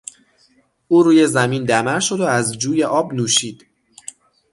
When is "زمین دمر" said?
1.27-1.99